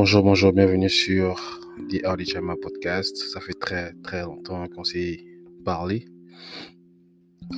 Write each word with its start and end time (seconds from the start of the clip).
Bonjour, 0.00 0.22
bonjour, 0.22 0.52
bienvenue 0.52 0.88
sur 0.88 1.60
The 1.90 2.06
Audi 2.06 2.24
Chama 2.24 2.54
Podcast. 2.54 3.16
Ça 3.16 3.40
fait 3.40 3.58
très 3.58 3.94
très 3.94 4.22
longtemps 4.22 4.64
qu'on 4.68 4.84
s'est 4.84 5.24
parlé. 5.64 6.06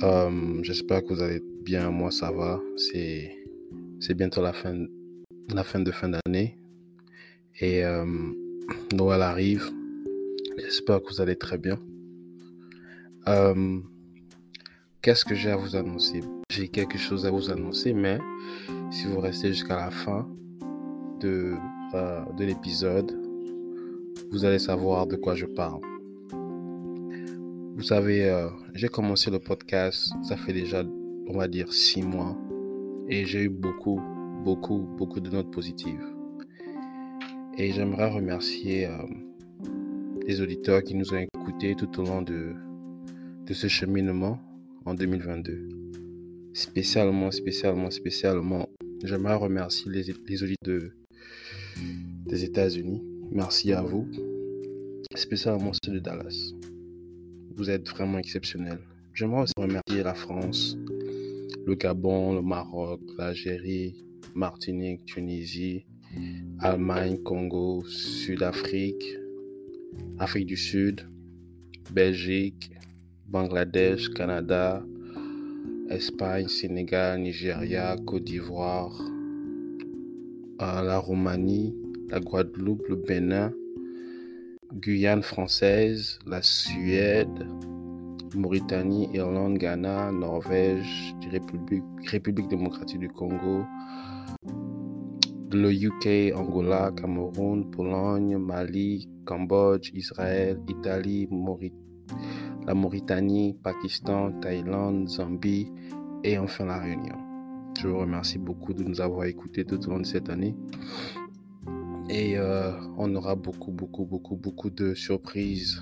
Euh, 0.01 0.59
J'espère 0.63 1.03
que 1.03 1.13
vous 1.13 1.21
allez 1.21 1.43
bien. 1.63 1.91
Moi, 1.91 2.09
ça 2.09 2.31
va. 2.31 2.59
C'est 2.77 3.37
c'est 3.99 4.15
bientôt 4.15 4.41
la 4.41 4.53
fin 4.53 4.73
la 5.53 5.63
fin 5.63 5.81
de 5.81 5.91
fin 5.91 6.09
d'année 6.09 6.57
et 7.59 7.85
euh, 7.85 8.05
Noël 8.91 9.21
arrive. 9.21 9.69
J'espère 10.57 11.03
que 11.03 11.09
vous 11.13 11.21
allez 11.21 11.35
très 11.35 11.59
bien. 11.59 11.77
Euh, 13.27 13.77
Qu'est-ce 15.03 15.25
que 15.25 15.35
j'ai 15.35 15.51
à 15.51 15.57
vous 15.57 15.75
annoncer? 15.75 16.21
J'ai 16.49 16.69
quelque 16.69 16.97
chose 16.97 17.23
à 17.27 17.29
vous 17.29 17.51
annoncer, 17.51 17.93
mais 17.93 18.17
si 18.89 19.05
vous 19.05 19.19
restez 19.19 19.49
jusqu'à 19.49 19.75
la 19.75 19.91
fin 19.91 20.27
de, 21.19 21.53
euh, 21.93 22.21
de 22.37 22.45
l'épisode, 22.45 23.11
vous 24.31 24.45
allez 24.45 24.59
savoir 24.59 25.07
de 25.07 25.15
quoi 25.15 25.35
je 25.35 25.45
parle. 25.45 25.81
Vous 27.75 27.83
savez, 27.83 28.29
euh, 28.29 28.47
j'ai 28.75 28.87
commencé 28.87 29.29
le 29.29 29.39
podcast, 29.39 30.13
ça 30.23 30.37
fait 30.37 30.53
déjà, 30.53 30.83
on 31.27 31.37
va 31.37 31.47
dire, 31.47 31.73
six 31.73 32.01
mois, 32.01 32.37
et 33.09 33.25
j'ai 33.25 33.43
eu 33.43 33.49
beaucoup, 33.49 33.99
beaucoup, 34.43 34.79
beaucoup 34.97 35.19
de 35.19 35.29
notes 35.29 35.51
positives. 35.51 36.05
Et 37.57 37.71
j'aimerais 37.71 38.09
remercier 38.09 38.87
euh, 38.87 38.97
les 40.25 40.41
auditeurs 40.41 40.83
qui 40.83 40.95
nous 40.95 41.13
ont 41.13 41.25
écoutés 41.35 41.75
tout 41.75 41.99
au 41.99 42.05
long 42.05 42.21
de, 42.21 42.53
de 43.45 43.53
ce 43.53 43.67
cheminement 43.67 44.39
en 44.85 44.93
2022. 44.93 45.67
Spécialement, 46.53 47.31
spécialement, 47.31 47.91
spécialement, 47.91 48.69
j'aimerais 49.03 49.35
remercier 49.35 49.91
les, 49.91 50.13
les 50.27 50.43
auditeurs 50.43 50.91
des 52.25 52.43
États-Unis. 52.43 53.01
Merci 53.31 53.73
à 53.73 53.81
vous. 53.81 54.07
Spécialement 55.15 55.71
ceux 55.83 55.93
de 55.93 55.99
Dallas. 55.99 56.53
Vous 57.55 57.69
êtes 57.69 57.87
vraiment 57.89 58.17
exceptionnels. 58.17 58.79
J'aimerais 59.13 59.43
aussi 59.43 59.53
remercier 59.57 60.03
la 60.03 60.13
France, 60.13 60.77
le 61.65 61.75
Gabon, 61.75 62.35
le 62.35 62.41
Maroc, 62.41 63.01
l'Algérie, 63.17 64.03
Martinique, 64.35 65.05
Tunisie, 65.05 65.85
Allemagne, 66.59 67.17
Congo, 67.23 67.83
Sud-Afrique, 67.85 69.03
Afrique 70.17 70.45
du 70.45 70.57
Sud, 70.57 71.01
Belgique, 71.91 72.71
Bangladesh, 73.27 74.09
Canada, 74.09 74.83
Espagne, 75.89 76.47
Sénégal, 76.47 77.21
Nigeria, 77.21 77.95
Côte 78.05 78.23
d'Ivoire, 78.23 79.01
la 80.61 80.99
Roumanie, 80.99 81.75
la 82.09 82.19
Guadeloupe, 82.19 82.87
le 82.87 82.95
Bénin, 82.95 83.51
Guyane 84.73 85.23
française, 85.23 86.19
la 86.27 86.41
Suède, 86.41 87.47
Mauritanie, 88.35 89.09
Irlande, 89.13 89.57
Ghana, 89.57 90.11
Norvège, 90.11 91.15
République, 91.31 92.47
démocratique 92.47 92.99
du 92.99 93.09
Congo, 93.09 93.63
le 95.51 95.73
UK, 95.73 96.33
Angola, 96.35 96.91
Cameroun, 96.95 97.69
Pologne, 97.71 98.37
Mali, 98.37 99.09
Cambodge, 99.25 99.91
Israël, 99.93 100.59
Italie, 100.69 101.27
la 102.67 102.73
Mauritanie, 102.73 103.57
Pakistan, 103.63 104.31
Thaïlande, 104.39 105.09
Zambie 105.09 105.71
et 106.23 106.37
enfin 106.37 106.65
la 106.65 106.77
Réunion. 106.77 107.30
Je 107.79 107.87
vous 107.87 107.99
remercie 107.99 108.37
beaucoup 108.37 108.73
de 108.73 108.83
nous 108.83 109.01
avoir 109.01 109.25
écoutés 109.25 109.65
tout 109.65 109.83
au 109.87 109.91
long 109.91 109.99
de 109.99 110.05
cette 110.05 110.29
année. 110.29 110.55
Et 112.09 112.37
euh, 112.37 112.71
on 112.97 113.15
aura 113.15 113.35
beaucoup, 113.35 113.71
beaucoup, 113.71 114.05
beaucoup, 114.05 114.35
beaucoup 114.35 114.69
de 114.69 114.93
surprises 114.93 115.81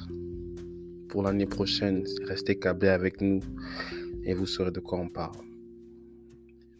pour 1.10 1.24
l'année 1.24 1.48
prochaine. 1.48 2.04
Restez 2.24 2.58
câblés 2.58 2.90
avec 2.90 3.20
nous 3.22 3.40
et 4.24 4.34
vous 4.34 4.46
saurez 4.46 4.72
de 4.72 4.80
quoi 4.80 5.00
on 5.00 5.10
parle. 5.10 5.38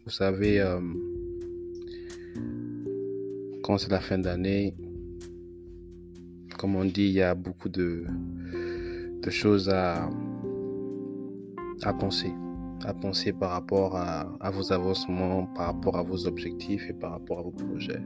Vous 0.04 0.12
savez, 0.12 0.60
euh, 0.60 0.80
quand 3.62 3.76
c'est 3.78 3.90
la 3.90 4.00
fin 4.00 4.18
d'année, 4.18 4.74
comme 6.58 6.76
on 6.76 6.84
dit, 6.84 7.06
il 7.06 7.12
y 7.12 7.22
a 7.22 7.34
beaucoup 7.34 7.68
de, 7.68 8.06
choses 9.30 9.68
à 9.68 10.08
penser. 11.98 12.32
À 12.84 12.94
penser 12.94 13.32
par 13.32 13.50
rapport 13.50 13.96
à, 13.96 14.50
vos 14.50 14.72
avancements, 14.72 15.46
par 15.54 15.66
rapport 15.66 15.96
à 15.96 16.02
vos 16.02 16.26
objectifs 16.26 16.88
et 16.88 16.92
par 16.92 17.12
rapport 17.12 17.38
à 17.38 17.42
vos 17.42 17.50
projets. 17.50 18.02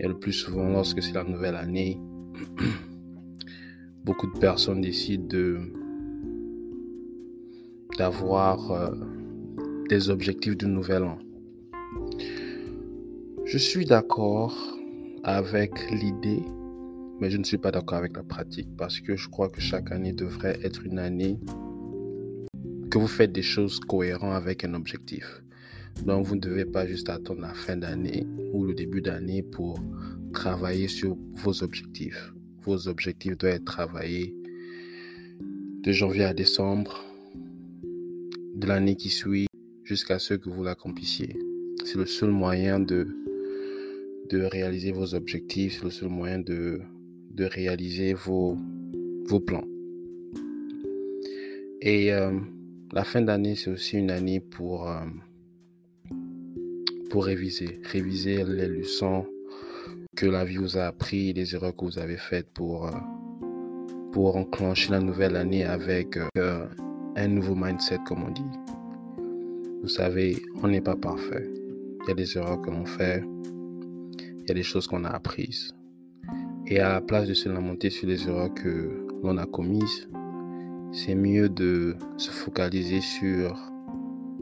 Et 0.00 0.08
le 0.08 0.18
plus 0.18 0.32
souvent, 0.32 0.68
lorsque 0.68 1.02
c'est 1.02 1.12
la 1.12 1.24
nouvelle 1.24 1.54
année, 1.54 2.00
beaucoup 4.04 4.26
de 4.26 4.38
personnes 4.38 4.80
décident 4.80 5.26
de 5.26 5.60
d'avoir 7.98 8.72
euh, 8.72 8.90
des 9.88 10.10
objectifs 10.10 10.56
de 10.56 10.66
nouvel 10.66 11.04
an. 11.04 11.18
Je 13.44 13.58
suis 13.58 13.84
d'accord 13.84 14.56
avec 15.22 15.90
l'idée 15.92 16.42
mais 17.20 17.30
je 17.30 17.38
ne 17.38 17.44
suis 17.44 17.58
pas 17.58 17.70
d'accord 17.70 17.98
avec 17.98 18.16
la 18.16 18.22
pratique 18.22 18.68
parce 18.76 19.00
que 19.00 19.16
je 19.16 19.28
crois 19.28 19.48
que 19.48 19.60
chaque 19.60 19.92
année 19.92 20.12
devrait 20.12 20.58
être 20.62 20.84
une 20.84 20.98
année 20.98 21.38
que 22.94 22.98
vous 23.00 23.08
faites 23.08 23.32
des 23.32 23.42
choses 23.42 23.80
cohérentes 23.80 24.36
avec 24.36 24.62
un 24.62 24.72
objectif. 24.72 25.42
Donc 26.06 26.26
vous 26.26 26.36
ne 26.36 26.40
devez 26.40 26.64
pas 26.64 26.86
juste 26.86 27.08
attendre 27.08 27.40
la 27.40 27.52
fin 27.52 27.76
d'année 27.76 28.24
ou 28.52 28.64
le 28.64 28.72
début 28.72 29.02
d'année 29.02 29.42
pour 29.42 29.80
travailler 30.32 30.86
sur 30.86 31.16
vos 31.32 31.64
objectifs. 31.64 32.32
Vos 32.62 32.86
objectifs 32.86 33.36
doivent 33.36 33.54
être 33.54 33.64
travaillés 33.64 34.32
de 35.82 35.90
janvier 35.90 36.22
à 36.22 36.34
décembre 36.34 37.04
de 38.54 38.64
l'année 38.64 38.94
qui 38.94 39.10
suit 39.10 39.48
jusqu'à 39.82 40.20
ce 40.20 40.34
que 40.34 40.48
vous 40.48 40.62
l'accomplissiez. 40.62 41.36
C'est 41.84 41.98
le 41.98 42.06
seul 42.06 42.30
moyen 42.30 42.78
de, 42.78 43.08
de 44.30 44.40
réaliser 44.42 44.92
vos 44.92 45.16
objectifs, 45.16 45.78
c'est 45.78 45.84
le 45.84 45.90
seul 45.90 46.10
moyen 46.10 46.38
de 46.38 46.80
de 47.32 47.44
réaliser 47.44 48.14
vos, 48.14 48.56
vos 49.26 49.40
plans. 49.40 49.66
Et 51.80 52.12
euh, 52.12 52.38
la 52.94 53.02
fin 53.02 53.20
d'année, 53.20 53.56
c'est 53.56 53.70
aussi 53.70 53.98
une 53.98 54.12
année 54.12 54.38
pour, 54.38 54.88
euh, 54.88 55.00
pour 57.10 57.24
réviser. 57.24 57.80
Réviser 57.82 58.44
les 58.44 58.68
leçons 58.68 59.26
que 60.16 60.26
la 60.26 60.44
vie 60.44 60.58
vous 60.58 60.78
a 60.78 60.84
appris, 60.84 61.32
les 61.32 61.56
erreurs 61.56 61.74
que 61.74 61.84
vous 61.84 61.98
avez 61.98 62.16
faites 62.16 62.48
pour, 62.54 62.86
euh, 62.86 62.92
pour 64.12 64.36
enclencher 64.36 64.92
la 64.92 65.00
nouvelle 65.00 65.34
année 65.34 65.64
avec 65.64 66.16
un 67.16 67.28
nouveau 67.28 67.56
mindset, 67.56 67.98
comme 68.06 68.22
on 68.22 68.30
dit. 68.30 68.42
Vous 69.82 69.88
savez, 69.88 70.40
on 70.62 70.68
n'est 70.68 70.80
pas 70.80 70.94
parfait. 70.94 71.50
Il 72.02 72.08
y 72.08 72.12
a 72.12 72.14
des 72.14 72.36
erreurs 72.38 72.62
que 72.62 72.70
l'on 72.70 72.86
fait. 72.86 73.24
Il 74.20 74.48
y 74.48 74.50
a 74.52 74.54
des 74.54 74.62
choses 74.62 74.86
qu'on 74.86 75.04
a 75.04 75.10
apprises. 75.10 75.74
Et 76.68 76.78
à 76.78 76.92
la 76.92 77.00
place 77.00 77.26
de 77.26 77.34
se 77.34 77.48
lamenter 77.48 77.90
sur 77.90 78.06
les 78.06 78.28
erreurs 78.28 78.54
que 78.54 79.04
l'on 79.24 79.36
a 79.36 79.46
commises, 79.46 80.08
c'est 80.94 81.16
mieux 81.16 81.48
de 81.48 81.96
se 82.16 82.30
focaliser 82.30 83.00
sur 83.00 83.58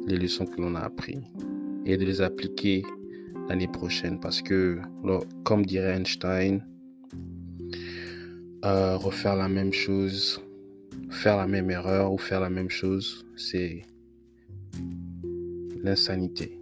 les 0.07 0.19
leçons 0.19 0.45
que 0.45 0.61
l'on 0.61 0.75
a 0.75 0.81
apprises 0.81 1.23
et 1.87 1.97
de 1.97 2.05
les 2.05 2.21
appliquer 2.21 2.85
l'année 3.49 3.69
prochaine 3.69 4.21
parce 4.21 4.43
que, 4.43 4.79
comme 5.45 5.65
dirait 5.65 5.97
Einstein, 5.97 6.63
euh, 8.67 8.97
refaire 8.99 9.35
la 9.35 9.49
même 9.49 9.73
chose, 9.73 10.43
faire 11.11 11.39
la 11.39 11.47
même 11.47 11.71
erreur 11.71 12.13
ou 12.13 12.19
faire 12.19 12.41
la 12.41 12.51
même 12.51 12.71
chose, 12.71 13.25
c'est 13.35 13.83
l'insanité. 15.83 16.61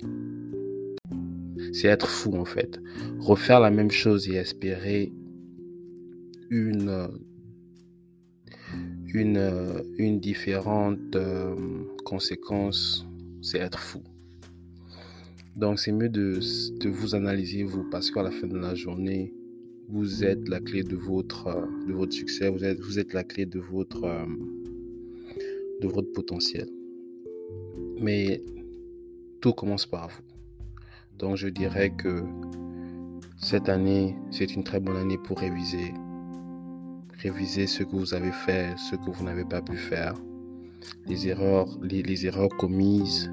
C'est 1.73 1.89
être 1.89 2.09
fou 2.09 2.37
en 2.37 2.45
fait. 2.45 2.81
Refaire 3.19 3.59
la 3.59 3.71
même 3.71 3.91
chose 3.91 4.29
et 4.29 4.37
espérer 4.37 5.13
une, 6.49 7.09
une, 9.15 9.83
une 9.99 10.21
différente 10.21 11.17
euh, 11.17 11.55
conséquence, 12.05 13.07
c'est 13.43 13.59
être 13.59 13.79
fou. 13.79 14.03
Donc 15.57 15.79
c'est 15.79 15.93
mieux 15.93 16.09
de, 16.09 16.39
de, 16.79 16.89
vous 16.89 17.15
analyser 17.15 17.65
vous 17.65 17.85
parce 17.91 18.11
qu'à 18.11 18.23
la 18.23 18.31
fin 18.31 18.47
de 18.47 18.57
la 18.57 18.75
journée, 18.75 19.33
vous 19.89 20.25
êtes 20.25 20.49
la 20.49 20.61
clé 20.61 20.83
de 20.85 20.97
votre, 20.97 21.69
de 21.87 21.93
votre 21.93 22.13
succès, 22.13 22.49
vous 22.49 22.65
êtes, 22.65 22.81
vous 22.81 22.99
êtes 22.99 23.13
la 23.13 23.25
clé 23.25 23.47
de 23.47 23.59
votre, 23.59 24.05
euh, 24.05 24.27
de 25.81 25.89
votre 25.89 26.13
potentiel. 26.13 26.69
Mais 28.01 28.43
tout 29.41 29.53
commence 29.53 29.87
par 29.87 30.09
vous. 30.09 30.23
Donc 31.19 31.37
je 31.37 31.49
dirais 31.49 31.91
que 31.91 32.23
cette 33.37 33.69
année, 33.69 34.15
c'est 34.31 34.55
une 34.55 34.65
très 34.65 34.81
bonne 34.81 34.97
année 34.97 35.19
pour 35.19 35.41
réviser, 35.41 35.93
réviser 37.21 37.67
ce 37.67 37.83
que 37.83 37.97
vous 37.97 38.15
avez 38.15 38.33
fait, 38.33 38.75
ce 38.79 38.97
que 38.97 39.11
vous 39.11 39.25
n'avez 39.25 39.45
pas 39.45 39.61
pu 39.61 39.77
faire, 39.77 40.15
les 41.07 41.29
erreurs, 41.29 41.69
les, 41.83 42.27
erreurs 42.27 42.49
commises, 42.49 43.31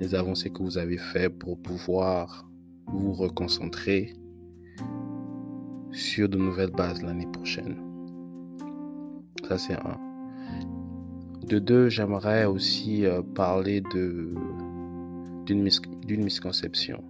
les 0.00 0.14
avancées 0.14 0.50
que 0.50 0.62
vous 0.62 0.78
avez 0.78 0.96
faites 0.96 1.38
pour 1.38 1.60
pouvoir 1.60 2.48
vous 2.86 3.12
reconcentrer 3.12 4.14
sur 5.92 6.28
de 6.28 6.38
nouvelles 6.38 6.70
bases 6.70 7.02
l'année 7.02 7.28
prochaine. 7.30 7.76
Ça, 9.46 9.58
c'est 9.58 9.74
un. 9.74 9.98
De 11.46 11.58
deux, 11.58 11.88
j'aimerais 11.88 12.44
aussi 12.44 13.04
euh, 13.06 13.22
parler 13.22 13.82
d'une 15.46 15.62
misconception. 16.22 17.02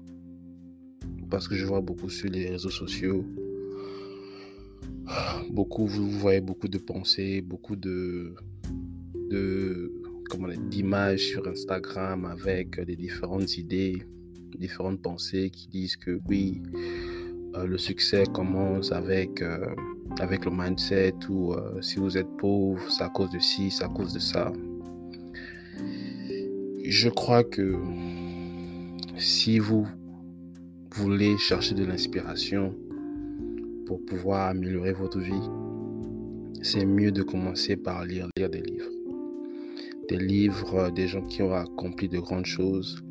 Parce 1.31 1.47
que 1.49 1.55
je 1.55 1.67
vois 1.67 1.81
beaucoup 1.81 2.09
sur 2.09 2.31
les 2.31 2.49
réseaux 2.49 2.71
sociaux, 2.71 3.25
beaucoup, 5.51 5.87
vous 5.87 6.11
voyez 6.11 6.41
beaucoup 6.41 6.69
de 6.69 6.79
pensées, 6.79 7.41
beaucoup 7.41 7.77
de, 7.77 8.35
de 9.31 9.93
comment 10.29 10.49
d'images 10.49 11.21
sur 11.21 11.47
Instagram 11.49 12.25
avec 12.25 12.81
des 12.85 12.97
différentes 12.97 13.57
idées, 13.57 14.03
différentes 14.59 15.01
pensées 15.01 15.51
qui 15.51 15.69
disent 15.69 15.97
que 15.97 16.21
oui, 16.29 16.63
euh, 17.55 17.67
le 17.67 17.79
succès 17.79 18.25
commence 18.33 18.93
avec, 18.93 19.43
euh, 19.43 19.75
avec 20.21 20.45
le 20.45 20.51
mindset 20.51 21.15
ou 21.29 21.53
euh, 21.53 21.81
si 21.81 21.97
vous 21.97 22.17
êtes 22.17 22.29
pauvre, 22.39 22.81
c'est 22.91 23.03
à 23.03 23.09
cause 23.09 23.31
de 23.31 23.39
ci, 23.39 23.71
c'est 23.71 23.85
à 23.85 23.89
cause 23.89 24.13
de 24.13 24.19
ça. 24.19 24.53
Je 26.85 27.09
crois 27.09 27.45
que 27.45 27.77
si 29.17 29.59
vous 29.59 29.87
voulez 30.95 31.37
chercher 31.39 31.75
de 31.75 31.85
l'inspiration 31.85 32.75
pour 33.89 34.05
pouvoir 34.05 34.51
améliorer 34.51 34.93
votre 34.93 35.19
vie, 35.19 35.49
c'est 36.63 36.85
mieux 36.85 37.11
de 37.11 37.23
commencer 37.23 37.75
par 37.75 38.05
lire, 38.05 38.29
lire 38.37 38.51
des 38.51 38.61
livres. 38.61 38.91
Des 40.11 40.19
livres 40.19 40.91
des 40.91 41.09
gens 41.09 41.23
qui 41.23 41.41
ont 41.43 41.55
accompli 41.55 42.07
de 42.07 42.19
grandes 42.19 42.45
choses, 42.45 43.03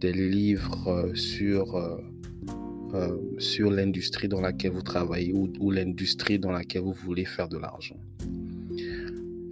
des 0.00 0.12
livres 0.12 1.12
sur 1.14 1.76
euh, 2.94 3.16
sur 3.38 3.70
l'industrie 3.70 4.28
dans 4.28 4.42
laquelle 4.42 4.72
vous 4.72 4.82
travaillez 4.82 5.32
ou, 5.32 5.70
l'industrie 5.70 6.38
dans 6.38 6.52
laquelle 6.52 6.82
vous 6.82 6.92
voulez 6.92 7.24
faire 7.24 7.48
de 7.48 7.56
l'argent. 7.56 7.96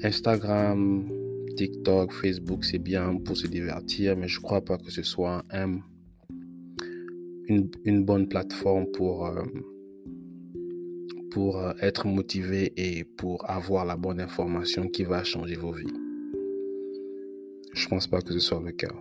Instagram, 0.02 1.08
TikTok, 1.56 2.12
Facebook, 2.12 2.66
c'est 2.66 2.78
bien 2.92 3.16
pour 3.16 3.38
se 3.38 3.46
divertir, 3.46 4.14
mais 4.14 4.28
je 4.28 4.38
ne 4.38 4.42
crois 4.42 4.62
pas 4.62 4.76
que 4.76 4.90
ce 4.90 5.02
soit 5.02 5.42
un, 5.50 5.78
une, 7.48 8.04
bonne 8.04 8.28
plateforme 8.28 8.84
pour, 8.92 9.26
euh, 9.26 9.42
pour 11.30 11.58
euh, 11.58 11.72
être 11.80 12.06
motivé 12.06 12.72
et 12.76 13.04
pour 13.04 13.48
avoir 13.48 13.84
la 13.84 13.96
bonne 13.96 14.20
information 14.20 14.88
qui 14.88 15.04
va 15.04 15.24
changer 15.24 15.56
vos 15.56 15.72
vies. 15.72 15.92
Je 17.72 17.84
ne 17.84 17.88
pense 17.88 18.06
pas 18.06 18.20
que 18.20 18.32
ce 18.32 18.40
soit 18.40 18.62
le 18.64 18.72
cas. 18.72 18.94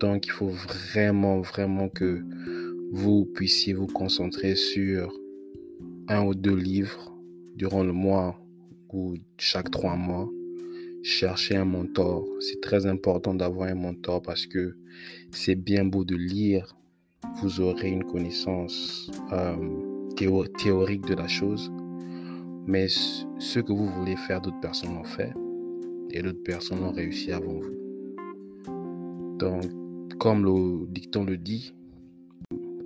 Donc, 0.00 0.26
il 0.26 0.30
faut 0.30 0.48
vraiment, 0.48 1.40
vraiment 1.40 1.88
que 1.88 2.22
vous 2.92 3.26
puissiez 3.26 3.72
vous 3.72 3.86
concentrer 3.86 4.56
sur 4.56 5.12
un 6.08 6.24
ou 6.24 6.34
deux 6.34 6.54
livres 6.54 7.14
durant 7.56 7.82
le 7.82 7.92
mois 7.92 8.40
ou 8.92 9.14
chaque 9.38 9.70
trois 9.70 9.96
mois. 9.96 10.28
Chercher 11.02 11.56
un 11.56 11.64
mentor. 11.64 12.26
C'est 12.40 12.60
très 12.60 12.86
important 12.86 13.34
d'avoir 13.34 13.68
un 13.68 13.74
mentor 13.74 14.22
parce 14.22 14.46
que 14.46 14.76
c'est 15.30 15.54
bien 15.54 15.84
beau 15.84 16.04
de 16.04 16.16
lire. 16.16 16.76
Vous 17.40 17.60
aurez 17.60 17.90
une 17.90 18.04
connaissance 18.04 19.10
euh, 19.32 19.95
théorique 20.16 21.06
de 21.06 21.14
la 21.14 21.28
chose. 21.28 21.70
Mais 22.66 22.88
ce 22.88 23.60
que 23.60 23.72
vous 23.72 23.86
voulez 23.86 24.16
faire, 24.16 24.40
d'autres 24.40 24.60
personnes 24.60 24.94
l'ont 24.94 25.04
fait. 25.04 25.32
Et 26.10 26.22
d'autres 26.22 26.42
personnes 26.42 26.82
ont 26.82 26.92
réussi 26.92 27.32
avant 27.32 27.60
vous. 27.60 27.76
Donc, 29.38 29.64
comme 30.18 30.44
le 30.44 30.86
dicton 30.88 31.24
le 31.24 31.36
dit, 31.36 31.74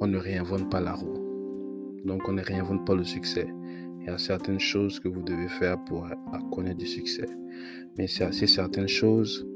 on 0.01 0.07
ne 0.07 0.19
réinvente 0.19 0.71
pas 0.71 0.81
la 0.81 0.95
roue. 0.95 1.15
Donc 2.05 2.29
on 2.29 2.33
ne 2.33 2.43
réinvente 2.43 2.87
pas 2.87 2.95
le 2.95 3.05
succès. 3.05 3.47
Il 4.01 4.07
y 4.07 4.09
a 4.09 4.19
certaines 4.19 4.59
choses 4.61 4.99
que 4.99 5.09
vous 5.09 5.23
devez 5.23 5.49
faire 5.49 5.83
pour 5.85 6.09
connaître 6.51 6.79
du 6.79 6.87
succès. 6.87 7.27
Mais 7.99 8.07
c'est 8.07 8.47
certaines 8.47 8.89
choses, 8.89 9.47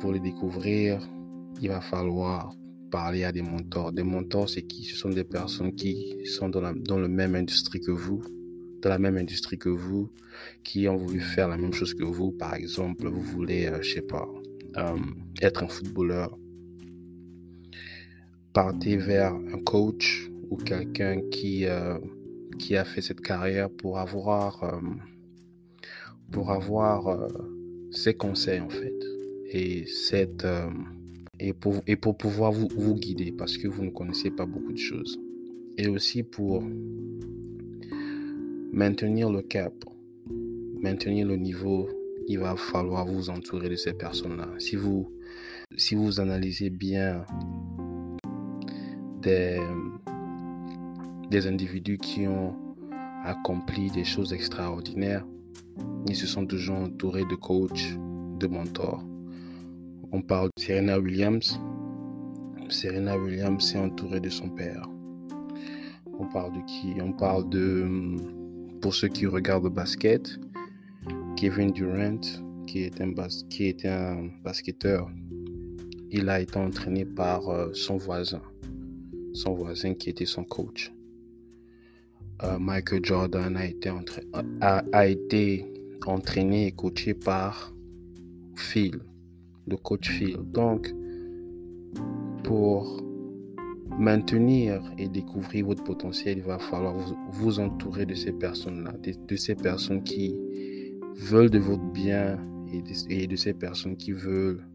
pour 0.00 0.12
les 0.12 0.20
découvrir, 0.20 0.98
il 1.62 1.68
va 1.68 1.80
falloir 1.80 2.54
parler 2.94 3.24
à 3.24 3.32
des 3.32 3.42
mentors. 3.42 3.90
Des 3.90 4.04
mentors, 4.04 4.48
c'est 4.48 4.62
qui? 4.62 4.84
Ce 4.84 4.94
sont 4.94 5.08
des 5.08 5.24
personnes 5.24 5.74
qui 5.74 6.24
sont 6.26 6.48
dans 6.48 6.60
la, 6.60 6.72
le 6.72 7.08
même 7.08 7.34
industrie 7.34 7.80
que 7.80 7.90
vous, 7.90 8.22
dans 8.82 8.88
la 8.88 9.00
même 9.00 9.16
industrie 9.16 9.58
que 9.58 9.68
vous, 9.68 10.12
qui 10.62 10.86
ont 10.86 10.94
voulu 10.94 11.18
faire 11.18 11.48
la 11.48 11.56
même 11.56 11.72
chose 11.72 11.92
que 11.92 12.04
vous. 12.04 12.30
Par 12.30 12.54
exemple, 12.54 13.08
vous 13.08 13.20
voulez, 13.20 13.66
euh, 13.66 13.82
je 13.82 13.94
sais 13.94 14.06
pas, 14.14 14.28
euh, 14.76 14.96
être 15.42 15.64
un 15.64 15.68
footballeur 15.68 16.38
partez 18.52 18.96
vers 18.96 19.32
un 19.34 19.58
coach 19.64 20.30
ou 20.50 20.56
quelqu'un 20.56 21.20
qui, 21.32 21.66
euh, 21.66 21.98
qui 22.60 22.76
a 22.76 22.84
fait 22.84 23.00
cette 23.00 23.22
carrière 23.22 23.70
pour 23.70 23.98
avoir, 23.98 24.62
euh, 24.62 24.80
pour 26.30 26.52
avoir 26.52 27.28
ses 27.90 28.14
conseils 28.14 28.60
en 28.60 28.70
fait. 28.70 29.00
Et, 29.50 29.84
cette, 29.86 30.46
et, 31.40 31.52
pour, 31.52 32.16
pouvoir 32.16 32.52
vous, 32.52 32.68
vous 32.76 32.94
guider 32.94 33.32
parce 33.32 33.56
que 33.56 33.68
vous 33.68 33.84
ne 33.84 33.90
connaissez 33.90 34.30
pas 34.30 34.46
beaucoup 34.46 34.72
de 34.72 34.78
choses. 34.78 35.20
Et 35.76 35.88
aussi 35.88 36.22
pour 36.22 36.62
maintenir 38.72 39.30
le 39.30 39.42
cap, 39.42 39.72
maintenir 40.80 41.26
le 41.26 41.36
niveau, 41.36 41.88
il 42.28 42.38
va 42.38 42.56
falloir 42.56 43.06
vous 43.06 43.30
entourer 43.30 43.68
de 43.68 43.76
ces 43.76 43.92
personnes-là. 43.92 44.48
Si 44.58 44.76
vous, 44.76 45.10
si 45.76 45.94
vous 45.94 46.20
analysez 46.20 46.70
bien 46.70 47.24
des, 49.24 51.46
individus 51.46 51.98
qui 51.98 52.26
ont 52.26 52.54
accompli 53.24 53.90
des 53.90 54.04
choses 54.04 54.32
extraordinaires. 54.32 55.26
Ils 56.06 56.16
se 56.16 56.26
sont 56.26 56.46
toujours 56.46 56.76
entourés 56.76 57.24
de 57.24 57.34
coachs, 57.34 57.98
de 58.38 58.46
mentors. 58.46 59.04
On 60.14 60.22
parle 60.22 60.48
de 60.56 60.62
Serena 60.62 60.96
Williams. 61.00 61.58
Serena 62.68 63.18
Williams 63.18 63.64
s'est 63.64 63.78
entourée 63.78 64.20
de 64.20 64.28
son 64.30 64.48
père. 64.48 64.88
On 66.20 66.26
parle 66.26 66.52
de 66.52 66.60
qui? 66.66 66.94
On 67.02 67.12
parle 67.12 67.48
de, 67.50 68.16
pour 68.80 68.94
ceux 68.94 69.08
qui 69.08 69.26
regardent 69.26 69.64
le 69.64 69.70
basket, 69.70 70.38
Kevin 71.36 71.72
Durant, 71.72 72.20
qui 72.68 72.84
est 72.84 73.00
un, 73.00 73.08
un 73.10 74.28
basketteur. 74.44 75.10
Il 76.12 76.28
a 76.28 76.40
été 76.40 76.58
entraîné 76.60 77.04
par 77.04 77.48
euh, 77.48 77.72
son 77.72 77.96
voisin 77.96 78.40
son 79.32 79.54
voisin 79.54 79.94
qui 79.94 80.10
était 80.10 80.26
son 80.26 80.44
coach. 80.44 80.92
Euh, 82.44 82.56
Michael 82.60 83.04
Jordan 83.04 83.56
a 83.56 83.66
été, 83.66 83.90
a, 84.60 85.06
été 85.08 85.66
entraîné 86.06 86.68
et 86.68 86.72
coaché 86.72 87.14
par 87.14 87.74
Phil, 88.54 89.00
le 89.66 89.76
coach 89.76 90.10
Phil. 90.10 90.36
Donc, 90.52 90.94
pour 92.42 93.02
maintenir 93.98 94.82
et 94.98 95.08
découvrir 95.08 95.66
votre 95.66 95.84
potentiel, 95.84 96.38
il 96.38 96.44
va 96.44 96.58
falloir 96.58 96.94
vous, 97.30 97.60
entourer 97.60 98.06
de 98.06 98.14
ces 98.14 98.32
personnes-là, 98.32 98.94
de, 99.02 99.36
ces 99.36 99.54
personnes 99.54 100.02
qui 100.02 100.34
veulent 101.16 101.50
de 101.50 101.58
votre 101.58 101.84
bien 101.92 102.38
et 102.72 102.82
et 103.08 103.26
de 103.26 103.36
ces 103.36 103.54
personnes 103.54 103.96
qui 103.96 104.12
veulent 104.12 104.66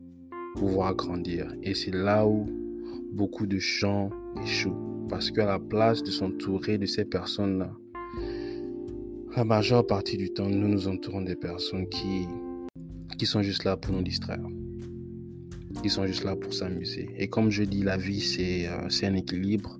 pouvoir 0.55 0.95
grandir. 0.95 1.53
Et 1.63 1.73
c'est 1.73 1.93
là 1.93 2.25
où 2.27 2.45
beaucoup 3.11 3.45
de 3.45 3.57
gens 3.57 4.09
échouent 4.43 5.05
parce 5.09 5.31
qu'à 5.31 5.45
la 5.45 5.59
place 5.59 6.03
de 6.03 6.11
s'entourer 6.11 6.77
de 6.77 6.85
ces 6.85 7.03
personnes-là, 7.03 7.71
la 9.35 9.43
majeure 9.43 9.85
partie 9.85 10.17
du 10.17 10.31
temps, 10.31 10.49
nous 10.49 10.67
nous 10.67 10.87
entourons 10.87 11.21
des 11.21 11.35
personnes 11.35 11.87
qui, 11.89 12.27
qui 13.17 13.25
sont 13.25 13.41
juste 13.41 13.63
là 13.63 13.77
pour 13.77 13.93
nous 13.93 14.01
distraire. 14.01 14.41
Qui 15.81 15.89
sont 15.89 16.05
juste 16.05 16.25
là 16.25 16.35
pour 16.35 16.53
s'amuser. 16.53 17.09
Et 17.17 17.29
comme 17.29 17.49
je 17.49 17.63
dis, 17.63 17.83
la 17.83 17.95
vie, 17.95 18.19
c'est 18.19 18.67
euh, 18.67 18.89
un 19.03 19.13
équilibre. 19.13 19.79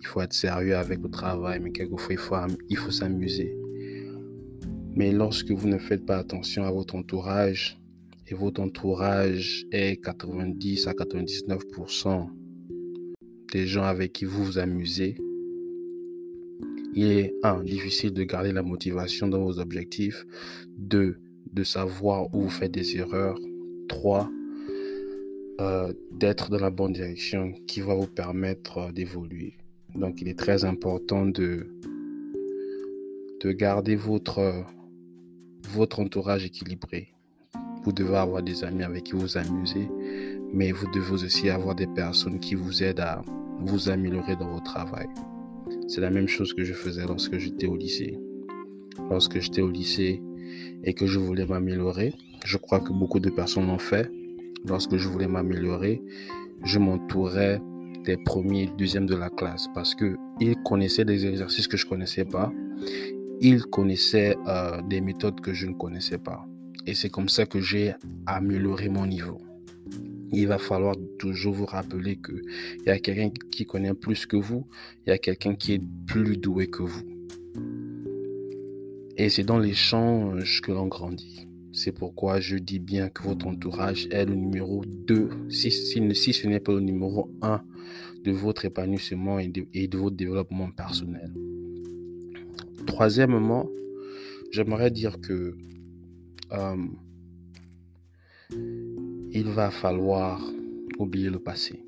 Il 0.00 0.06
faut 0.06 0.20
être 0.20 0.32
sérieux 0.32 0.76
avec 0.76 1.00
le 1.00 1.08
travail, 1.08 1.60
mais 1.60 1.70
quelquefois, 1.70 2.12
il 2.12 2.18
faut, 2.18 2.36
il 2.68 2.76
faut 2.76 2.90
s'amuser. 2.90 3.56
Mais 4.96 5.12
lorsque 5.12 5.50
vous 5.50 5.68
ne 5.68 5.78
faites 5.78 6.04
pas 6.04 6.18
attention 6.18 6.64
à 6.64 6.72
votre 6.72 6.96
entourage, 6.96 7.80
et 8.26 8.34
votre 8.34 8.60
entourage 8.60 9.66
est 9.70 10.02
90 10.02 10.88
à 10.88 10.92
99% 10.92 12.28
des 13.52 13.66
gens 13.66 13.84
avec 13.84 14.12
qui 14.12 14.24
vous 14.24 14.44
vous 14.44 14.58
amusez, 14.58 15.16
il 16.94 17.10
est 17.10 17.34
un 17.42 17.62
difficile 17.62 18.12
de 18.12 18.24
garder 18.24 18.52
la 18.52 18.62
motivation 18.62 19.28
dans 19.28 19.42
vos 19.44 19.58
objectifs, 19.58 20.24
deux 20.76 21.16
de 21.52 21.62
savoir 21.62 22.34
où 22.34 22.42
vous 22.42 22.50
faites 22.50 22.72
des 22.72 22.96
erreurs, 22.96 23.38
trois 23.88 24.30
euh, 25.60 25.92
d'être 26.10 26.50
dans 26.50 26.58
la 26.58 26.70
bonne 26.70 26.92
direction 26.92 27.52
qui 27.66 27.80
va 27.80 27.94
vous 27.94 28.06
permettre 28.06 28.78
euh, 28.78 28.92
d'évoluer. 28.92 29.56
Donc 29.94 30.20
il 30.20 30.28
est 30.28 30.38
très 30.38 30.64
important 30.64 31.26
de, 31.26 31.68
de 33.40 33.52
garder 33.52 33.94
votre, 33.94 34.64
votre 35.68 36.00
entourage 36.00 36.44
équilibré. 36.44 37.08
Vous 37.84 37.92
devez 37.92 38.16
avoir 38.16 38.42
des 38.42 38.64
amis 38.64 38.82
avec 38.82 39.04
qui 39.04 39.12
vous 39.12 39.36
amusez, 39.36 39.88
mais 40.52 40.72
vous 40.72 40.90
devez 40.90 41.24
aussi 41.24 41.50
avoir 41.50 41.74
des 41.74 41.86
personnes 41.86 42.40
qui 42.40 42.54
vous 42.54 42.82
aident 42.82 43.00
à 43.00 43.22
vous 43.60 43.88
améliorer 43.88 44.36
dans 44.36 44.50
votre 44.50 44.64
travail. 44.64 45.06
C'est 45.86 46.00
la 46.00 46.10
même 46.10 46.28
chose 46.28 46.52
que 46.54 46.64
je 46.64 46.72
faisais 46.72 47.06
lorsque 47.06 47.38
j'étais 47.38 47.66
au 47.66 47.76
lycée. 47.76 48.18
Lorsque 49.10 49.38
j'étais 49.38 49.60
au 49.60 49.70
lycée 49.70 50.22
et 50.82 50.94
que 50.94 51.06
je 51.06 51.18
voulais 51.18 51.46
m'améliorer, 51.46 52.12
je 52.44 52.56
crois 52.56 52.80
que 52.80 52.92
beaucoup 52.92 53.20
de 53.20 53.30
personnes 53.30 53.66
l'ont 53.66 53.78
fait. 53.78 54.10
Lorsque 54.66 54.96
je 54.96 55.08
voulais 55.08 55.28
m'améliorer, 55.28 56.02
je 56.64 56.78
m'entourais 56.78 57.60
des 58.04 58.16
premiers 58.16 58.68
deuxièmes 58.78 59.06
de 59.06 59.14
la 59.14 59.30
classe 59.30 59.66
parce 59.74 59.94
que 59.94 60.16
ils 60.40 60.56
connaissaient 60.62 61.04
des 61.04 61.26
exercices 61.26 61.68
que 61.68 61.76
je 61.76 61.86
connaissais 61.86 62.24
pas. 62.24 62.52
Ils 63.40 63.62
connaissaient 63.66 64.36
euh, 64.46 64.80
des 64.82 65.00
méthodes 65.00 65.40
que 65.40 65.52
je 65.52 65.66
ne 65.66 65.74
connaissais 65.74 66.18
pas. 66.18 66.46
Et 66.86 66.94
c'est 66.94 67.10
comme 67.10 67.28
ça 67.28 67.46
que 67.46 67.60
j'ai 67.60 67.94
amélioré 68.26 68.88
mon 68.88 69.06
niveau. 69.06 69.38
Il 70.32 70.48
va 70.48 70.58
falloir 70.58 70.96
toujours 71.18 71.54
vous 71.54 71.66
rappeler 71.66 72.16
que 72.16 72.32
il 72.32 72.86
y 72.86 72.90
a 72.90 72.98
quelqu'un 72.98 73.30
qui 73.50 73.66
connaît 73.66 73.94
plus 73.94 74.26
que 74.26 74.36
vous, 74.36 74.66
il 75.06 75.10
y 75.10 75.12
a 75.12 75.18
quelqu'un 75.18 75.54
qui 75.54 75.74
est 75.74 75.82
plus 76.06 76.36
doué 76.36 76.68
que 76.68 76.82
vous. 76.82 77.02
Et 79.16 79.28
c'est 79.28 79.44
dans 79.44 79.58
l'échange 79.58 80.60
que 80.60 80.72
l'on 80.72 80.86
grandit. 80.86 81.46
C'est 81.76 81.90
pourquoi 81.90 82.38
je 82.38 82.56
dis 82.56 82.78
bien 82.78 83.08
que 83.08 83.24
votre 83.24 83.48
entourage 83.48 84.06
est 84.12 84.24
le 84.26 84.36
numéro 84.36 84.84
2, 84.84 85.28
si, 85.48 85.72
ce 85.72 86.46
n'est 86.46 86.60
pas 86.60 86.72
le 86.72 86.78
numéro 86.78 87.28
1 87.42 87.64
de 88.22 88.30
votre 88.30 88.64
épanouissement 88.64 89.40
et 89.40 89.48
de, 89.48 89.98
votre 89.98 90.14
développement 90.14 90.70
personnel. 90.70 91.34
Troisièmement, 92.86 93.68
j'aimerais 94.52 94.92
dire 94.92 95.20
que 95.20 95.56
euh, 96.52 96.76
il 99.32 99.48
va 99.48 99.72
falloir 99.72 100.48
oublier 101.00 101.28
le 101.28 101.40
passé. 101.40 101.82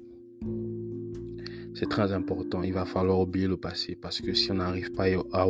C'est 1.75 1.89
très 1.89 2.13
important. 2.13 2.65
Il 2.65 2.73
va 2.73 2.87
falloir 2.87 3.21
oublier 3.21 3.47
le 3.47 3.57
passé 3.57 3.95
parce 3.95 4.21
que 4.21 4.35
si 4.35 4.51
on 4.51 4.55
n'arrive 4.55 4.91
pas 4.91 5.07
à 5.33 5.49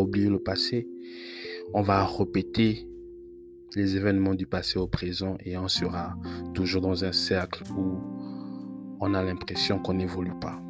oublier 0.00 0.30
le 0.30 0.38
passé, 0.38 0.88
on 1.74 1.82
va 1.82 2.06
répéter 2.06 2.88
les 3.74 3.96
événements 3.96 4.34
du 4.34 4.46
passé 4.46 4.78
au 4.78 4.86
présent 4.86 5.36
et 5.44 5.56
on 5.56 5.68
sera 5.68 6.16
toujours 6.54 6.82
dans 6.82 7.04
un 7.04 7.12
cercle 7.12 7.64
où 7.76 7.98
on 9.00 9.14
a 9.14 9.22
l'impression 9.22 9.78
qu'on 9.78 9.94
n'évolue 9.94 10.38
pas. 10.40 10.60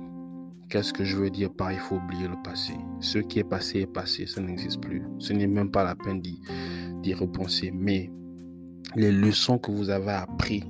Qu'est-ce 0.68 0.92
que 0.92 1.04
je 1.04 1.16
veux 1.16 1.30
dire 1.30 1.52
par 1.52 1.70
il 1.70 1.78
faut 1.78 1.96
oublier 1.96 2.26
le 2.26 2.42
passé? 2.42 2.72
Ce 3.00 3.18
qui 3.18 3.38
est 3.38 3.44
passé 3.44 3.80
est 3.80 3.92
passé, 3.92 4.26
ça 4.26 4.40
n'existe 4.40 4.80
plus. 4.80 5.04
Ce 5.18 5.32
n'est 5.32 5.46
même 5.46 5.70
pas 5.70 5.84
la 5.84 5.94
peine 5.94 6.20
d'y 6.20 7.14
repenser. 7.14 7.70
Mais 7.72 8.10
les 8.96 9.12
leçons 9.12 9.58
que 9.58 9.70
vous 9.70 9.90
avez 9.90 10.10
apprises, 10.10 10.64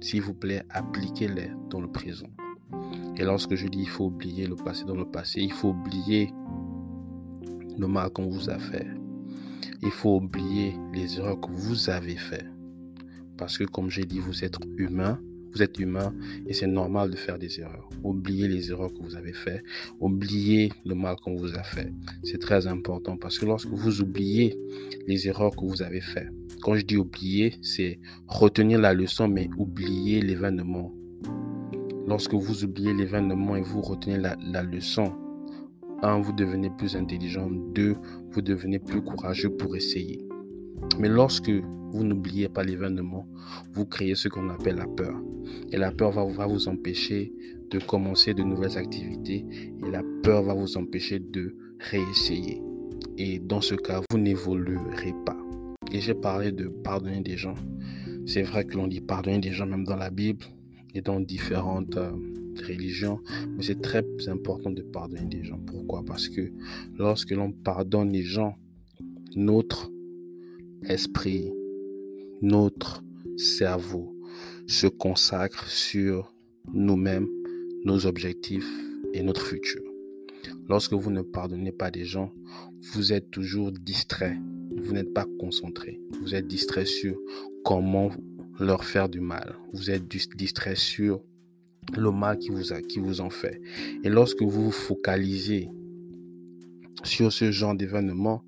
s'il 0.00 0.20
vous 0.20 0.34
plaît, 0.34 0.62
appliquez-les 0.68 1.50
dans 1.70 1.80
le 1.80 1.90
présent. 1.90 2.28
Et 3.16 3.24
lorsque 3.24 3.54
je 3.54 3.66
dis 3.68 3.80
il 3.80 3.88
faut 3.88 4.06
oublier 4.06 4.46
le 4.46 4.56
passé 4.56 4.84
dans 4.84 4.96
le 4.96 5.06
passé, 5.06 5.40
il 5.40 5.52
faut 5.52 5.70
oublier 5.70 6.30
le 7.78 7.86
mal 7.86 8.10
qu'on 8.10 8.28
vous 8.28 8.50
a 8.50 8.58
fait. 8.58 8.86
Il 9.84 9.90
faut 9.90 10.16
oublier 10.16 10.74
les 10.92 11.18
erreurs 11.18 11.40
que 11.40 11.50
vous 11.50 11.90
avez 11.90 12.16
faites. 12.16 12.46
Parce 13.36 13.58
que 13.58 13.64
comme 13.64 13.90
j'ai 13.90 14.04
dit, 14.04 14.18
vous 14.18 14.44
êtes 14.44 14.56
humain 14.76 15.20
vous 15.54 15.62
êtes 15.62 15.78
humain 15.78 16.12
et 16.46 16.52
c'est 16.52 16.66
normal 16.66 17.10
de 17.10 17.16
faire 17.16 17.38
des 17.38 17.60
erreurs. 17.60 17.88
Oubliez 18.02 18.48
les 18.48 18.70
erreurs 18.70 18.92
que 18.92 19.00
vous 19.02 19.14
avez 19.14 19.32
faites. 19.32 19.62
Oubliez 20.00 20.72
le 20.84 20.94
mal 20.96 21.16
qu'on 21.22 21.36
vous 21.36 21.54
a 21.54 21.62
fait. 21.62 21.92
C'est 22.24 22.40
très 22.40 22.66
important 22.66 23.16
parce 23.16 23.38
que 23.38 23.46
lorsque 23.46 23.68
vous 23.68 24.00
oubliez 24.00 24.58
les 25.06 25.28
erreurs 25.28 25.54
que 25.54 25.64
vous 25.64 25.82
avez 25.82 26.00
faites, 26.00 26.28
quand 26.60 26.74
je 26.74 26.84
dis 26.84 26.96
oublier, 26.96 27.54
c'est 27.62 28.00
retenir 28.26 28.80
la 28.80 28.94
leçon 28.94 29.28
mais 29.28 29.48
oublier 29.56 30.20
l'événement. 30.20 30.92
Lorsque 32.08 32.34
vous 32.34 32.64
oubliez 32.64 32.92
l'événement 32.92 33.54
et 33.56 33.62
vous 33.62 33.80
retenez 33.80 34.18
la, 34.18 34.36
la 34.44 34.62
leçon, 34.62 35.12
un, 36.04 36.20
vous 36.20 36.32
devenez 36.32 36.70
plus 36.70 36.96
intelligent. 36.96 37.48
Deux, 37.50 37.96
vous 38.30 38.42
devenez 38.42 38.78
plus 38.78 39.02
courageux 39.02 39.50
pour 39.50 39.76
essayer. 39.76 40.18
Mais 40.98 41.08
lorsque 41.08 41.50
vous 41.50 42.04
n'oubliez 42.04 42.48
pas 42.48 42.62
l'événement, 42.62 43.26
vous 43.72 43.86
créez 43.86 44.14
ce 44.14 44.28
qu'on 44.28 44.50
appelle 44.50 44.76
la 44.76 44.86
peur. 44.86 45.14
Et 45.72 45.76
la 45.76 45.92
peur 45.92 46.10
va, 46.10 46.46
vous 46.46 46.68
empêcher 46.68 47.32
de 47.70 47.78
commencer 47.78 48.34
de 48.34 48.42
nouvelles 48.42 48.76
activités. 48.76 49.46
Et 49.86 49.90
la 49.90 50.02
peur 50.22 50.42
va 50.42 50.54
vous 50.54 50.76
empêcher 50.76 51.18
de 51.18 51.56
réessayer. 51.78 52.60
Et 53.16 53.38
dans 53.38 53.60
ce 53.60 53.74
cas, 53.74 54.00
vous 54.10 54.18
n'évoluerez 54.18 55.14
pas. 55.24 55.36
Et 55.92 56.00
j'ai 56.00 56.14
parlé 56.14 56.52
de 56.52 56.68
pardonner 56.68 57.20
des 57.20 57.36
gens. 57.36 57.54
C'est 58.26 58.42
vrai 58.42 58.64
que 58.64 58.76
l'on 58.76 58.88
dit 58.88 59.00
pardonner 59.00 59.38
des 59.38 59.52
gens 59.52 59.66
même 59.66 59.84
dans 59.84 59.96
la 59.96 60.10
Bible 60.10 60.44
et 60.94 61.02
dans 61.02 61.20
différentes 61.20 61.96
euh, 61.96 62.10
religions, 62.62 63.20
mais 63.56 63.62
c'est 63.62 63.80
très 63.80 64.04
important 64.28 64.70
de 64.70 64.82
pardonner 64.82 65.26
des 65.26 65.44
gens. 65.44 65.58
Pourquoi? 65.58 66.04
Parce 66.04 66.28
que 66.28 66.52
lorsque 66.98 67.30
l'on 67.30 67.52
pardonne 67.52 68.12
les 68.12 68.22
gens, 68.22 68.56
notre 69.36 69.90
esprit, 70.86 71.52
notre 72.42 73.02
cerveau 73.36 74.14
se 74.66 74.86
consacre 74.86 75.68
sur 75.68 76.34
nous-mêmes, 76.72 77.28
nos 77.84 78.06
objectifs 78.06 78.70
et 79.12 79.22
notre 79.22 79.42
futur. 79.42 79.82
Lorsque 80.68 80.94
vous 80.94 81.10
ne 81.10 81.22
pardonnez 81.22 81.72
pas 81.72 81.90
des 81.90 82.04
gens, 82.04 82.32
vous 82.92 83.12
êtes 83.12 83.30
toujours 83.30 83.72
distrait. 83.72 84.38
Vous 84.76 84.92
n'êtes 84.92 85.12
pas 85.12 85.26
concentré. 85.38 86.00
Vous 86.20 86.34
êtes 86.34 86.46
distrait 86.46 86.86
sur 86.86 87.16
comment 87.64 88.10
leur 88.58 88.84
faire 88.84 89.08
du 89.08 89.20
mal. 89.20 89.56
Vous 89.72 89.90
êtes 89.90 90.08
distrait 90.08 90.76
sur 90.76 91.22
le 91.96 92.10
mal 92.10 92.38
qui 92.38 92.50
vous, 92.50 92.72
a, 92.72 92.80
qui 92.80 92.98
vous 92.98 93.20
en 93.20 93.30
fait. 93.30 93.60
Et 94.02 94.08
lorsque 94.08 94.42
vous 94.42 94.64
vous 94.64 94.70
focalisez 94.70 95.70
sur 97.02 97.32
ce 97.32 97.50
genre 97.50 97.74
d'événement, 97.74 98.42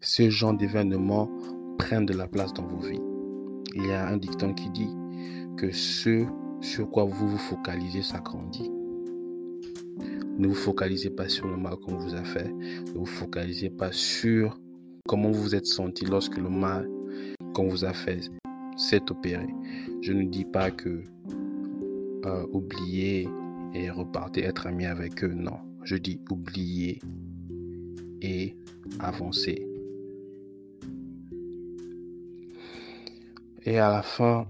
ce 0.00 0.28
genre 0.30 0.54
d'événement 0.54 1.30
prennent 1.78 2.06
de 2.06 2.14
la 2.14 2.26
place 2.26 2.52
dans 2.52 2.66
vos 2.66 2.78
vies. 2.78 3.00
Il 3.74 3.86
y 3.86 3.90
a 3.90 4.06
un 4.06 4.16
dicton 4.16 4.54
qui 4.54 4.70
dit 4.70 4.90
que 5.56 5.72
ce 5.72 6.24
sur 6.60 6.90
quoi 6.90 7.04
vous 7.04 7.28
vous 7.28 7.38
focalisez 7.38 8.02
s'agrandit. 8.02 8.70
Ne 10.38 10.48
vous 10.48 10.54
focalisez 10.54 11.10
pas 11.10 11.28
sur 11.28 11.46
le 11.46 11.56
mal 11.56 11.76
qu'on 11.76 11.96
vous 11.96 12.14
a 12.14 12.24
fait. 12.24 12.48
Ne 12.52 12.98
vous 12.98 13.06
focalisez 13.06 13.70
pas 13.70 13.92
sur 13.92 14.58
comment 15.06 15.30
vous 15.30 15.42
vous 15.42 15.54
êtes 15.54 15.66
senti 15.66 16.04
lorsque 16.04 16.36
le 16.36 16.48
mal 16.48 16.88
qu'on 17.54 17.68
vous 17.68 17.84
a 17.84 17.92
fait 17.92 18.20
s'est 18.76 19.10
opéré. 19.10 19.46
Je 20.00 20.12
ne 20.12 20.24
dis 20.24 20.44
pas 20.44 20.70
que 20.70 21.02
euh, 22.26 22.46
oublier 22.52 23.28
et 23.74 23.90
repartir 23.90 24.44
être 24.44 24.66
ami 24.66 24.86
avec 24.86 25.24
eux. 25.24 25.32
Non, 25.34 25.58
je 25.82 25.96
dis 25.96 26.20
oublier 26.30 27.00
et 28.22 28.54
avancer. 29.00 29.66
Et 33.66 33.78
à 33.78 33.90
la 33.90 34.02
fin, 34.02 34.46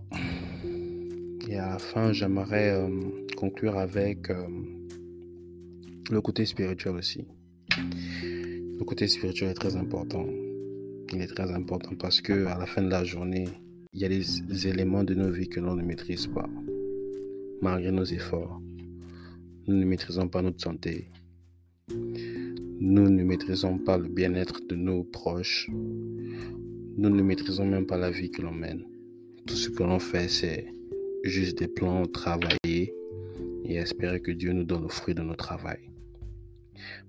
et 1.48 1.56
à 1.56 1.70
la 1.70 1.78
fin, 1.78 2.12
j'aimerais 2.12 2.72
euh, 2.72 2.88
conclure 3.36 3.78
avec 3.78 4.30
euh, 4.30 4.46
le 6.10 6.20
côté 6.20 6.44
spirituel 6.46 6.96
aussi. 6.96 7.24
Le 8.78 8.84
côté 8.84 9.06
spirituel 9.06 9.50
est 9.50 9.54
très 9.54 9.76
important. 9.76 10.26
Il 11.12 11.20
est 11.20 11.28
très 11.28 11.52
important 11.52 11.92
parce 11.98 12.20
que 12.20 12.46
à 12.46 12.58
la 12.58 12.66
fin 12.66 12.82
de 12.82 12.90
la 12.90 13.04
journée, 13.04 13.48
il 13.92 14.00
y 14.00 14.04
a 14.04 14.08
des 14.08 14.66
éléments 14.66 15.04
de 15.04 15.14
nos 15.14 15.30
vies 15.30 15.48
que 15.48 15.60
l'on 15.60 15.76
ne 15.76 15.82
maîtrise 15.82 16.26
pas, 16.26 16.48
malgré 17.64 17.90
nos 17.90 18.04
efforts. 18.04 18.60
Nous 19.66 19.76
ne 19.76 19.86
maîtrisons 19.86 20.28
pas 20.28 20.42
notre 20.42 20.60
santé. 20.60 21.08
Nous 21.88 23.08
ne 23.08 23.24
maîtrisons 23.24 23.78
pas 23.78 23.96
le 23.96 24.08
bien-être 24.08 24.60
de 24.68 24.76
nos 24.76 25.02
proches. 25.02 25.70
Nous 25.70 27.08
ne 27.08 27.22
maîtrisons 27.22 27.64
même 27.64 27.86
pas 27.86 27.96
la 27.96 28.10
vie 28.10 28.30
que 28.30 28.42
l'on 28.42 28.52
mène. 28.52 28.84
Tout 29.46 29.54
ce 29.54 29.70
que 29.70 29.82
l'on 29.82 29.98
fait, 29.98 30.28
c'est 30.28 30.66
juste 31.22 31.56
des 31.58 31.68
plans, 31.68 32.04
travailler 32.04 32.92
et 33.64 33.76
espérer 33.76 34.20
que 34.20 34.32
Dieu 34.32 34.52
nous 34.52 34.64
donne 34.64 34.82
le 34.82 34.88
fruit 34.88 35.14
de 35.14 35.22
notre 35.22 35.46
travail. 35.46 35.90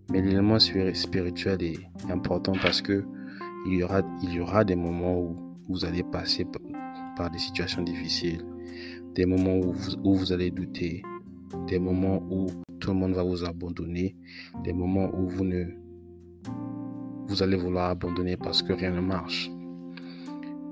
Mais 0.09 0.21
l'élément 0.21 0.59
spirituel 0.59 1.61
est 1.63 1.79
important 2.09 2.53
parce 2.61 2.81
que 2.81 3.03
il 3.67 3.73
y 3.73 3.83
aura, 3.83 4.03
il 4.23 4.33
y 4.33 4.39
aura 4.39 4.63
des 4.63 4.77
moments 4.77 5.19
où 5.19 5.35
vous 5.67 5.83
allez 5.83 6.03
passer 6.03 6.45
par 7.17 7.29
des 7.29 7.39
situations 7.39 7.81
difficiles, 7.81 8.45
des 9.15 9.25
moments 9.25 9.57
où 9.57 9.73
vous, 10.13 10.33
allez 10.33 10.51
douter, 10.51 11.01
des 11.67 11.79
moments 11.79 12.21
où 12.29 12.47
tout 12.79 12.89
le 12.89 12.97
monde 12.97 13.13
va 13.13 13.23
vous 13.23 13.45
abandonner, 13.45 14.13
des 14.63 14.73
moments 14.73 15.09
où 15.17 15.29
vous 15.29 15.45
vous 17.27 17.41
allez 17.41 17.55
vouloir 17.55 17.89
abandonner 17.89 18.35
parce 18.35 18.61
que 18.61 18.73
rien 18.73 18.91
ne 18.91 18.99
marche. 18.99 19.49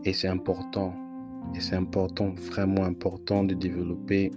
Et 0.03 0.11
c'est 0.11 0.27
important 0.27 0.93
et 1.55 1.61
c'est 1.61 1.75
important, 1.75 2.35
vraiment 2.35 2.83
important 2.83 3.45
de 3.45 3.53
développer 3.53 4.31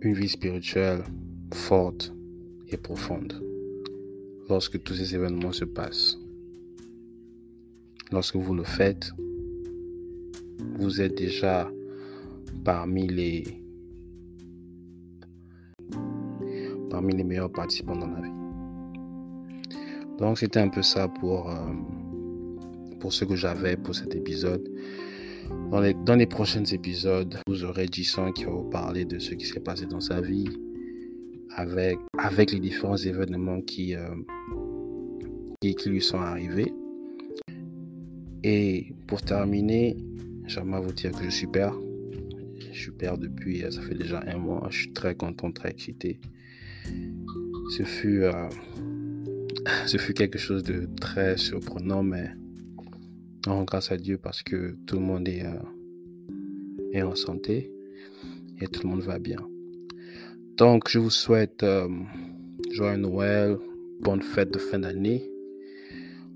une 0.00 0.14
vie 0.14 0.28
spirituelle 0.28 1.04
forte 1.54 2.12
et 2.68 2.76
profonde 2.76 3.40
lorsque 4.48 4.82
tous 4.82 4.94
ces 4.94 5.14
événements 5.14 5.52
se 5.52 5.64
passent. 5.64 6.18
Lorsque 8.10 8.36
vous 8.36 8.54
le 8.54 8.64
faites, 8.64 9.12
vous 10.78 11.00
êtes 11.00 11.16
déjà 11.16 11.70
parmi 12.64 13.06
les 13.08 13.44
parmi 16.90 17.16
les 17.16 17.24
meilleurs 17.24 17.50
participants 17.50 17.96
dans 17.96 18.08
la 18.08 18.20
vie. 18.20 18.42
Donc 20.18 20.38
c'était 20.38 20.60
un 20.60 20.68
peu 20.68 20.82
ça 20.82 21.08
pour, 21.08 21.50
euh, 21.50 21.54
pour 23.00 23.12
ce 23.12 23.24
que 23.24 23.34
j'avais 23.34 23.76
pour 23.76 23.94
cet 23.94 24.14
épisode. 24.14 24.68
Dans 25.70 25.80
les, 25.80 25.94
dans 25.94 26.14
les 26.14 26.26
prochains 26.26 26.64
épisodes, 26.64 27.38
vous 27.46 27.64
aurez 27.64 27.86
Jason 27.90 28.30
qui 28.32 28.44
va 28.44 28.52
parler 28.70 29.04
de 29.04 29.18
ce 29.18 29.34
qui 29.34 29.46
s'est 29.46 29.60
passé 29.60 29.86
dans 29.86 30.00
sa 30.00 30.20
vie 30.20 30.48
avec, 31.56 31.98
avec 32.18 32.52
les 32.52 32.60
différents 32.60 32.96
événements 32.96 33.60
qui, 33.62 33.94
euh, 33.94 34.14
qui, 35.60 35.74
lui 35.86 36.00
sont 36.00 36.20
arrivés. 36.20 36.72
Et 38.44 38.92
pour 39.06 39.22
terminer, 39.22 39.96
j'aimerais 40.46 40.80
vous 40.80 40.92
dire 40.92 41.12
que 41.12 41.24
je 41.24 41.30
suis 41.30 41.46
père. 41.46 41.74
Je 42.72 42.78
suis 42.78 42.92
père 42.92 43.18
depuis, 43.18 43.62
euh, 43.64 43.70
ça 43.70 43.82
fait 43.82 43.94
déjà 43.94 44.22
un 44.26 44.38
mois. 44.38 44.66
Je 44.70 44.78
suis 44.78 44.92
très 44.92 45.14
content, 45.14 45.52
très 45.52 45.70
excité. 45.70 46.20
Ce 47.70 47.82
fut, 47.84 48.22
euh, 48.22 48.48
quelque 50.16 50.38
chose 50.38 50.62
de 50.62 50.88
très 51.00 51.36
surprenant, 51.36 52.02
mais 52.02 52.30
on 53.46 53.64
grâce 53.64 53.92
à 53.92 53.96
Dieu 53.96 54.18
parce 54.18 54.42
que 54.42 54.76
tout 54.86 54.96
le 54.96 55.02
monde 55.02 55.28
est, 55.28 55.44
euh, 55.44 56.92
est 56.92 57.02
en 57.02 57.14
santé 57.14 57.70
et 58.60 58.66
tout 58.66 58.82
le 58.84 58.90
monde 58.90 59.02
va 59.02 59.18
bien. 59.18 59.38
Donc, 60.56 60.88
je 60.88 60.98
vous 60.98 61.10
souhaite 61.10 61.64
joyeux 62.70 62.98
Noël, 62.98 63.56
bonne 64.00 64.22
fête 64.22 64.52
de 64.52 64.58
fin 64.58 64.78
d'année. 64.78 65.30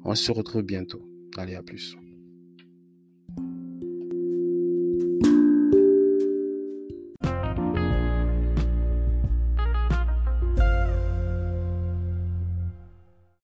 On 0.04 0.14
se 0.14 0.32
retrouve 0.32 0.62
bientôt. 0.62 1.02
Allez, 1.36 1.54
à 1.54 1.62
plus. 1.62 1.96